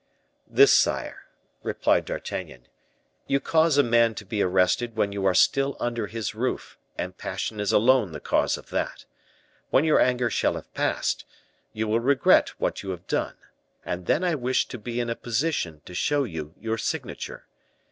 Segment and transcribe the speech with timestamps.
[0.47, 1.25] "This, sire,"
[1.61, 2.67] replied D'Artagnan:
[3.27, 7.15] "you cause a man to be arrested when you are still under his roof; and
[7.19, 9.05] passion is alone the cause of that.
[9.69, 11.23] When your anger shall have passed,
[11.71, 13.35] you will regret what you have done;
[13.85, 17.45] and then I wish to be in a position to show you your signature.